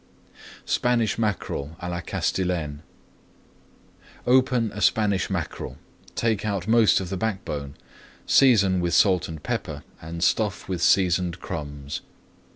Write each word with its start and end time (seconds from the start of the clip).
SPANISH 0.65 1.19
MACKEREL 1.19 1.77
À 1.79 1.87
LA 1.87 2.01
CASTILLANE 2.01 2.81
Open 4.25 4.71
a 4.73 4.81
Spanish 4.81 5.29
mackerel, 5.29 5.77
take 6.15 6.43
out 6.43 6.67
most 6.67 6.99
of 6.99 7.09
the 7.11 7.17
backbone, 7.17 7.75
season 8.25 8.81
with 8.81 8.95
salt 8.95 9.27
and 9.27 9.43
pepper, 9.43 9.83
and 10.01 10.23
stuff 10.23 10.67
with 10.67 10.81
seasoned 10.81 11.39
crumbs. 11.39 12.01